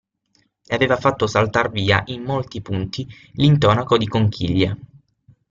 E 0.67 0.73
aveva 0.73 0.95
fatto 0.95 1.27
saltar 1.27 1.69
via 1.69 2.01
in 2.07 2.23
molti 2.23 2.59
punti 2.63 3.07
l'intonaco 3.33 3.99
di 3.99 4.07
conchiglie. 4.07 4.77